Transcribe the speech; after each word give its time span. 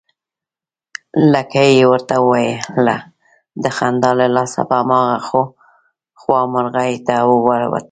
لکۍ 1.33 1.69
يې 1.79 1.85
ورته 1.91 2.15
ويله، 2.29 2.97
د 3.63 3.65
خندا 3.77 4.11
له 4.19 4.27
لاسه 4.35 4.59
په 4.69 4.75
هماغه 4.81 5.19
خوا 6.19 6.39
مرغۍ 6.53 6.93
نه 7.07 7.17
ورتلې 7.45 7.79